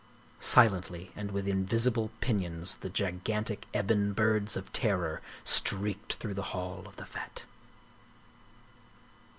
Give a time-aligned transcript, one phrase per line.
[0.39, 6.87] Silently and with invisible pinions the gigantic ebon birds of terror streaked through the hall
[6.87, 7.45] of the fete.